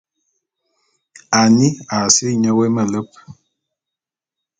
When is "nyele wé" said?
2.41-2.67